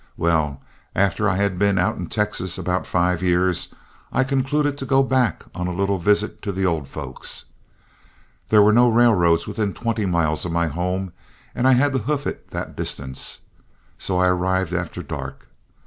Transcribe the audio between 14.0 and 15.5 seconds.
I arrived after dark.